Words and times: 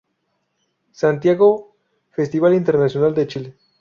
Santiago 0.93 1.75
Festival 2.09 2.55
Internacional 2.55 3.13
de 3.13 3.27
Chile. 3.27 3.57